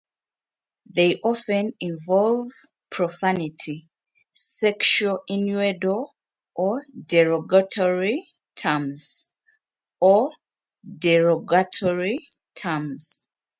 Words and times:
They 0.89 1.17
often 1.17 1.73
involve 1.79 2.49
profanity, 2.89 3.87
sexual 4.33 5.21
innuendo, 5.27 6.07
or 6.55 6.83
derogatory 7.05 8.25
terms. 8.55 9.29